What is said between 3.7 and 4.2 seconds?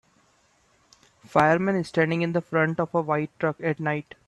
night